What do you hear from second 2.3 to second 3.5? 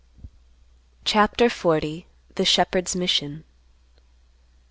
THE SHEPHERD'S MISSION.